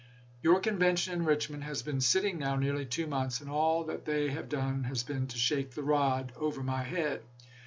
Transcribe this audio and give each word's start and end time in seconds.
Your 0.41 0.59
convention 0.59 1.13
in 1.13 1.25
Richmond 1.25 1.63
has 1.63 1.83
been 1.83 2.01
sitting 2.01 2.39
now 2.39 2.55
nearly 2.55 2.87
two 2.87 3.05
months, 3.05 3.39
and 3.39 3.47
all 3.51 3.83
that 3.83 4.03
they 4.05 4.31
have 4.31 4.49
done 4.49 4.85
has 4.85 5.03
been 5.03 5.27
to 5.27 5.37
shake 5.37 5.75
the 5.75 5.83
rod 5.83 6.33
over 6.35 6.63
my 6.63 6.81
head. 6.81 7.21